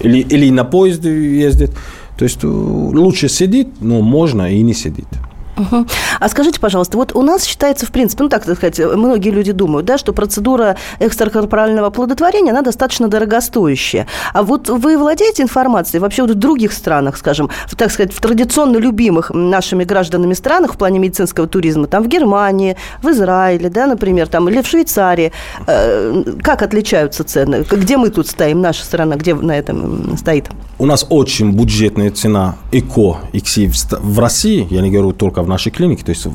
[0.00, 1.70] или, или на поезде ездит.
[2.18, 5.06] То есть э, лучше сидит, но можно и не сидит.
[6.20, 9.86] А скажите, пожалуйста, вот у нас считается, в принципе, ну так сказать, многие люди думают,
[9.86, 14.06] да, что процедура экстракорпорального оплодотворения, она достаточно дорогостоящая.
[14.32, 18.20] А вот вы владеете информацией вообще вот в других странах, скажем, в, так сказать, в
[18.20, 23.86] традиционно любимых нашими гражданами странах в плане медицинского туризма, там в Германии, в Израиле, да,
[23.86, 25.32] например, там, или в Швейцарии,
[25.66, 27.64] э, как отличаются цены?
[27.70, 30.48] Где мы тут стоим, наша страна, где на этом стоит?
[30.78, 33.70] У нас очень бюджетная цена ЭКО, ИКСИ
[34.00, 36.26] в России, я не говорю только в нашей клинике, то есть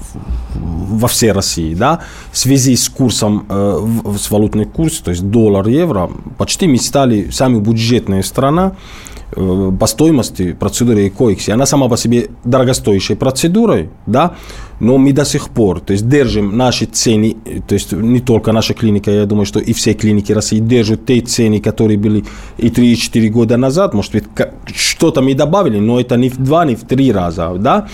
[0.53, 1.99] во всей России, да,
[2.31, 7.29] в связи с курсом, э, с валютный курс, то есть доллар, евро, почти мы стали
[7.31, 8.75] самой бюджетной страна
[9.35, 11.51] э, по стоимости процедуры ЭКО, ИКСИ.
[11.51, 14.35] Она сама по себе дорогостоящей процедурой, да,
[14.79, 17.35] но мы до сих пор, то есть держим наши цены,
[17.67, 21.21] то есть не только наша клиника, я думаю, что и все клиники России держат те
[21.21, 22.23] цены, которые были
[22.57, 24.25] и 3-4 года назад, может быть,
[24.75, 27.87] что-то мы добавили, но это не в два, не в три раза, да,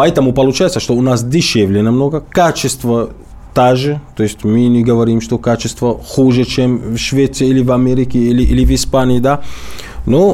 [0.00, 3.10] поэтому получается, что у нас дешевле намного, качество
[3.52, 7.70] та же, то есть мы не говорим, что качество хуже, чем в Швеции или в
[7.70, 9.42] Америке или, или в Испании, да,
[10.06, 10.32] но,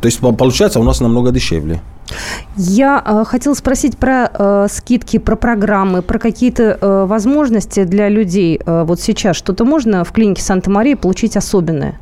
[0.00, 1.80] то есть по- получается у нас намного дешевле.
[2.56, 8.60] Я э, хотела спросить про э, скидки, про программы, про какие-то э, возможности для людей.
[8.64, 11.98] Э, вот сейчас что-то можно в клинике Санта-Мария получить особенное?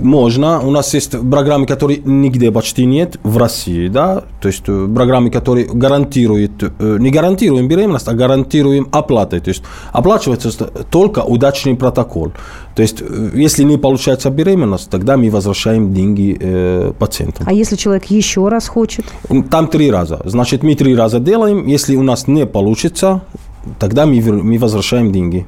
[0.00, 0.60] Можно.
[0.60, 5.30] У нас есть программы, которые нигде почти нет в России, да, то есть э, программы,
[5.30, 10.50] которые гарантируют, э, не гарантируем беременность, а гарантируем оплатой, то есть оплачивается
[10.90, 12.32] только удачный протокол.
[12.76, 17.46] То есть э, если не получается беременность, тогда мы возвращаем деньги э, пациентам.
[17.48, 19.04] А если человек еще раз хочет?
[19.50, 20.20] Там три раза.
[20.24, 21.66] Значит, мы три раза делаем.
[21.66, 23.20] Если у нас не получится,
[23.78, 25.46] тогда мы, мы возвращаем деньги.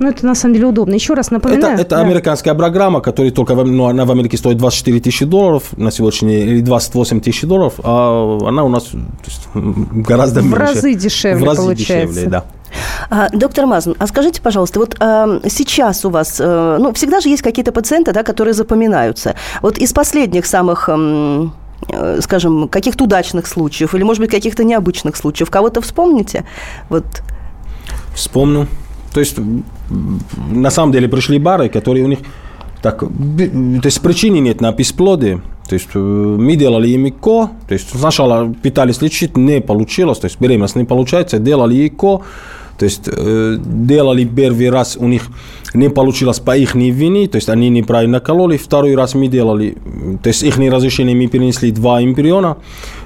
[0.00, 0.94] Ну, это на самом деле удобно.
[0.94, 1.78] Еще раз Это, напоминаю.
[1.78, 2.00] это да.
[2.00, 6.36] американская программа, которая только в, ну, она в Америке стоит 24 тысячи долларов на сегодняшний
[6.36, 8.88] день, или 28 тысяч долларов, а она у нас
[9.26, 10.58] есть, гораздо В меньше.
[10.58, 12.14] разы дешевле В разы получается.
[12.14, 12.44] дешевле, да.
[13.10, 17.28] А, доктор Мазан, а скажите, пожалуйста, вот а, сейчас у вас, э, ну, всегда же
[17.28, 19.34] есть какие-то пациенты, да, которые запоминаются.
[19.60, 21.48] Вот из последних самых э,
[22.22, 26.46] скажем, каких-то удачных случаев или, может быть, каких-то необычных случаев, кого-то вспомните?
[26.88, 27.04] Вот.
[28.14, 28.66] Вспомню.
[29.12, 29.38] То есть,
[30.50, 32.18] на самом деле, пришли бары, которые у них
[32.82, 33.08] так, то
[33.84, 35.42] есть причины нет на бесплодие.
[35.68, 40.26] То есть э, мы делали им ЭКО, то есть сначала пытались лечить, не получилось, то
[40.26, 42.22] есть беременность не получается, делали ЭКО,
[42.76, 45.28] то есть э, делали первый раз у них
[45.74, 49.76] не получилось по их вине, то есть они неправильно кололи, второй раз мы делали,
[50.22, 52.56] то есть их разрешение мы перенесли два эмбриона,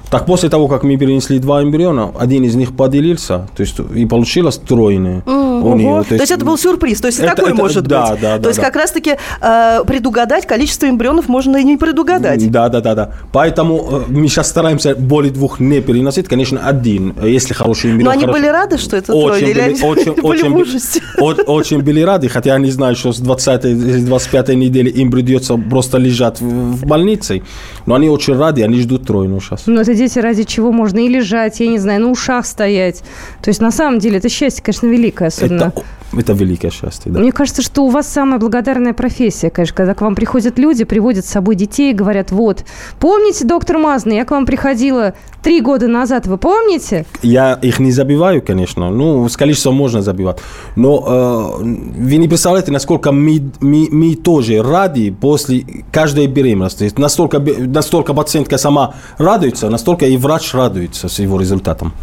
[0.09, 4.05] так после того, как мы перенесли два эмбриона, один из них поделился, то есть и
[4.05, 5.21] получилось тройное.
[5.25, 7.61] Mm, у нее, то, есть, то есть это был сюрприз, то есть это, такой это,
[7.61, 8.21] может да, быть.
[8.21, 8.65] Да, да, то есть да.
[8.65, 12.51] как раз-таки э, предугадать количество эмбрионов можно и не предугадать.
[12.51, 13.11] Да, да, да, да.
[13.31, 18.05] Поэтому э, мы сейчас стараемся более двух не переносить, конечно, один, если хороший эмбрион.
[18.05, 18.41] Но они хороший.
[18.41, 19.53] были рады, что это очень трое?
[19.53, 20.79] Были, или очень, были очень,
[21.17, 21.45] в?
[21.55, 26.85] Очень, были рады, хотя они знают, что с 20-25 недели им придется просто лежать в
[26.85, 27.41] больнице.
[27.85, 29.63] Но они очень рады, они ждут тройну сейчас.
[29.67, 33.01] Ну, это дети ради чего можно и лежать, я не знаю, на ушах стоять.
[33.41, 35.73] То есть, на самом деле, это счастье, конечно, великое, особенно.
[35.75, 37.19] Это, это великое счастье, да.
[37.19, 41.25] Мне кажется, что у вас самая благодарная профессия, конечно, когда к вам приходят люди, приводят
[41.25, 42.65] с собой детей и говорят, вот,
[42.99, 45.13] помните, доктор Мазный, я к вам приходила
[45.43, 47.05] три года назад, вы помните?
[47.21, 50.39] Я их не забиваю, конечно, ну, с количеством можно забивать,
[50.75, 56.91] но э, вы не представляете, насколько мы, мы, мы тоже рады после каждой беременности.
[56.97, 61.93] Настолько, настолько пациентка сама радуется, настолько и врач радуется с его результатом.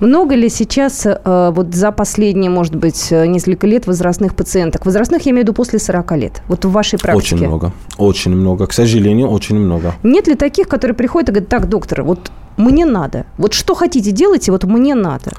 [0.00, 4.86] Много ли сейчас, э, вот за последние, может быть, несколько лет возрастных пациенток?
[4.86, 6.42] Возрастных я имею в виду после 40 лет.
[6.48, 7.34] Вот в вашей практике.
[7.34, 7.72] Очень много.
[7.98, 8.66] Очень много.
[8.66, 9.94] К сожалению, очень много.
[10.02, 13.24] Нет ли таких, которые приходят и говорят, так, доктор, вот мне надо.
[13.38, 15.32] Вот что хотите делайте, вот мне надо.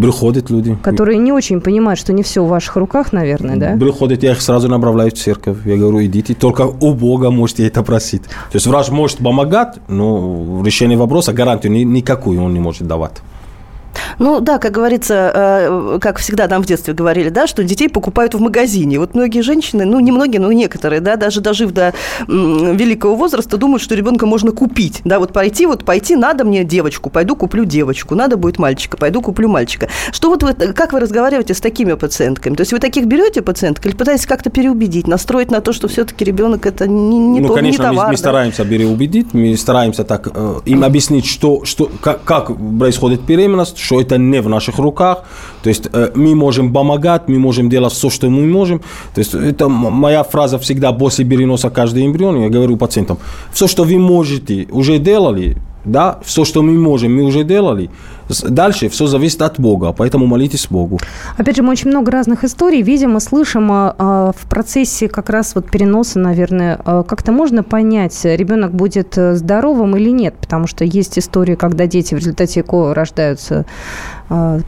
[0.00, 0.76] Приходят люди.
[0.82, 3.76] Которые не очень понимают, что не все в ваших руках, наверное, да?
[3.76, 5.58] Приходят, я их сразу направляю в церковь.
[5.64, 8.22] Я говорю, идите, только у Бога можете это просить.
[8.22, 13.22] То есть врач может помогать, но решение вопроса, гарантию никакую он не может давать.
[14.18, 18.34] Ну да, как говорится, э, как всегда нам в детстве говорили, да, что детей покупают
[18.34, 18.98] в магазине.
[18.98, 21.92] Вот многие женщины, ну не многие, но некоторые, да, даже дожив до
[22.28, 25.00] великого возраста, думают, что ребенка можно купить.
[25.04, 29.20] Да, вот пойти, вот пойти, надо мне девочку, пойду куплю девочку, надо будет мальчика, пойду
[29.22, 29.88] куплю мальчика.
[30.12, 32.54] Что вот вы, как вы разговариваете с такими пациентками?
[32.54, 36.24] То есть вы таких берете пациенток или пытаетесь как-то переубедить, настроить на то, что все-таки
[36.24, 38.06] ребенок это не, не ну, то, конечно, не товар?
[38.06, 38.18] мы, мы да?
[38.18, 44.00] стараемся переубедить, мы стараемся так э, им объяснить, что, что, как, как происходит беременность, что
[44.00, 45.24] это не в наших руках.
[45.62, 48.80] То есть э, мы можем помогать, мы можем делать все, что мы можем.
[49.14, 52.42] То есть это моя фраза всегда после переноса каждый эмбрион.
[52.42, 53.18] Я говорю пациентам,
[53.52, 57.90] все, что вы можете, уже делали, да, все, что мы можем, мы уже делали.
[58.28, 60.98] Дальше все зависит от Бога, поэтому молитесь Богу.
[61.36, 65.54] Опять же, мы очень много разных историй видим и слышим а, в процессе как раз
[65.54, 71.18] вот переноса, наверное, а, как-то можно понять, ребенок будет здоровым или нет, потому что есть
[71.18, 74.15] истории, когда дети в результате ЭКО рождаются а,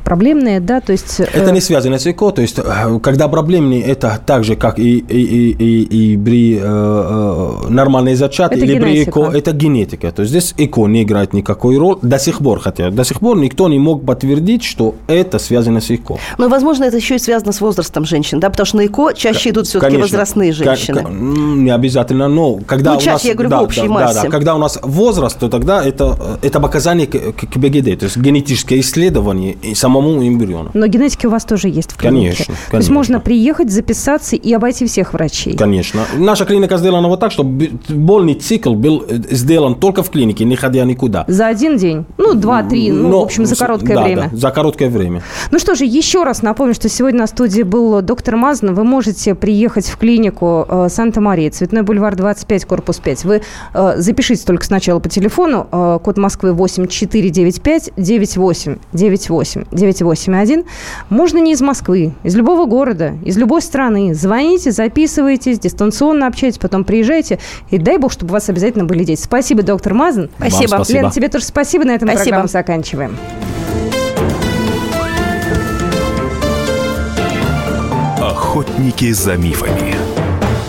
[0.04, 1.20] проблемные, да, то есть...
[1.20, 2.58] Это не связано с ЭКО, то есть
[3.02, 8.58] когда проблемные, это так же, как и, и, и, и, и при э, нормальной зачатии
[8.58, 9.12] или генетика.
[9.12, 10.12] при ЭКО, это генетика.
[10.12, 13.38] То есть здесь ЭКО не играет никакой роли до сих пор, хотя до сих пор
[13.38, 16.18] никто не мог подтвердить, что это связано с ЭКО.
[16.38, 19.50] Но, возможно, это еще и связано с возрастом женщин, да, потому что на ЭКО чаще
[19.50, 21.02] идут все-таки возрастные женщины.
[21.02, 23.88] К- не обязательно, но когда ну, у чаще, нас, я говорю, да, в общей да,
[23.88, 24.14] массе.
[24.14, 27.98] Да, да, когда у нас возраст, то тогда это, это показание к, к, к БГД,
[27.98, 30.70] то есть генетическое исследование и самому эмбриону.
[30.74, 32.18] Но генетики у вас тоже есть в клинике.
[32.20, 32.94] Конечно, То есть конечно.
[32.94, 35.56] можно приехать, записаться и обойти всех врачей.
[35.56, 36.02] Конечно.
[36.16, 40.56] Наша клиника сделана вот так, чтобы больный цикл был э, сделан только в клинике, не
[40.56, 41.24] ходя никуда.
[41.28, 42.04] За один день?
[42.16, 44.28] Ну, два-три, ну, Но- в общем, за короткое да, время.
[44.32, 45.22] да, за короткое время.
[45.50, 48.74] Ну что же, еще раз напомню, что сегодня на студии был доктор Мазан.
[48.74, 53.24] Вы можете приехать в клинику э, Санта-Мария, Цветной бульвар 25, корпус 5.
[53.24, 53.42] Вы
[53.74, 60.64] э, запишите только сначала по телефону, э, код Москвы 8495 98 98 981.
[61.11, 64.14] Можно не из Москвы, из любого города, из любой страны.
[64.14, 67.38] Звоните, записывайтесь, дистанционно общайтесь, потом приезжайте.
[67.70, 69.20] И дай бог, чтобы у вас обязательно были дети.
[69.20, 70.31] Спасибо, доктор Мазан.
[70.38, 70.85] Вам спасибо.
[70.88, 71.85] Лена, тебе тоже спасибо.
[71.85, 72.24] На этом Спасибо.
[72.24, 73.16] программу заканчиваем.
[78.20, 80.17] Охотники за мифами.